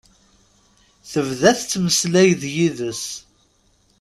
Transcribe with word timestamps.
Tebda 1.11 1.51
tettmeslay 1.59 2.29
d 2.41 2.43
yid-s. 2.55 3.05